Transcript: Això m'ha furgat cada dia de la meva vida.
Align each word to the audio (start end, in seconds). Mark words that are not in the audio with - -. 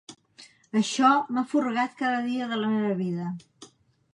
Això 0.79 1.11
m'ha 1.35 1.43
furgat 1.51 1.93
cada 2.01 2.25
dia 2.31 2.49
de 2.55 2.59
la 2.63 2.73
meva 2.77 2.99
vida. 3.03 3.29